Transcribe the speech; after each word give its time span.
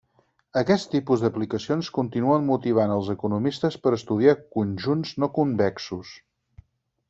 Aquest 0.59 0.87
tipus 0.93 1.25
d'aplicacions 1.25 1.91
continuen 1.97 2.47
motivant 2.47 2.95
els 2.95 3.11
economistes 3.17 3.77
per 3.85 3.95
estudiar 4.01 4.37
conjunts 4.59 5.15
no 5.25 5.33
convexos. 5.41 6.19